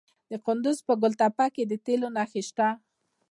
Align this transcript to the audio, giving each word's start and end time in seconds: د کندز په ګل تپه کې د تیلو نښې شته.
د 0.31 0.33
کندز 0.45 0.77
په 0.87 0.93
ګل 1.01 1.13
تپه 1.21 1.45
کې 1.53 1.63
د 1.67 1.73
تیلو 1.85 2.07
نښې 2.15 2.41
شته. 2.49 2.67